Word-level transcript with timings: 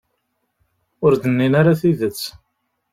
Ur 1.05 1.13
d-nnin 1.15 1.53
ara 1.59 1.79
tidet. 1.79 2.21